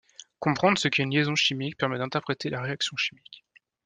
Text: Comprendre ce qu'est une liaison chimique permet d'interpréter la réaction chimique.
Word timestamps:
Comprendre 0.39 0.79
ce 0.79 0.87
qu'est 0.87 1.03
une 1.03 1.11
liaison 1.11 1.35
chimique 1.35 1.77
permet 1.77 1.99
d'interpréter 1.99 2.49
la 2.49 2.59
réaction 2.63 2.97
chimique. 2.97 3.45